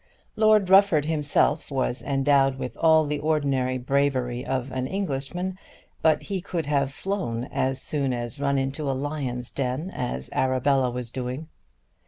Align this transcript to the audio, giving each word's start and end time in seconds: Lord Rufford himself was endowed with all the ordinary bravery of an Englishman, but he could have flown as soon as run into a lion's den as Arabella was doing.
Lord 0.35 0.67
Rufford 0.67 1.05
himself 1.05 1.69
was 1.69 2.01
endowed 2.01 2.55
with 2.55 2.75
all 2.77 3.05
the 3.05 3.19
ordinary 3.19 3.77
bravery 3.77 4.43
of 4.43 4.71
an 4.71 4.87
Englishman, 4.87 5.59
but 6.01 6.23
he 6.23 6.41
could 6.41 6.65
have 6.65 6.91
flown 6.91 7.43
as 7.51 7.79
soon 7.79 8.11
as 8.11 8.39
run 8.39 8.57
into 8.57 8.89
a 8.89 8.97
lion's 8.97 9.51
den 9.51 9.91
as 9.93 10.27
Arabella 10.33 10.89
was 10.89 11.11
doing. 11.11 11.49